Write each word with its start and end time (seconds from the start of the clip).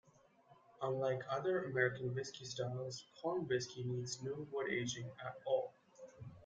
Unlike 0.81 1.25
other 1.29 1.65
American 1.65 2.15
whiskey 2.15 2.43
styles, 2.45 3.05
corn 3.21 3.47
whiskey 3.47 3.83
needs 3.83 4.23
no 4.23 4.47
wood 4.51 4.71
aging 4.71 5.11
at 5.23 5.35
all. 5.45 5.73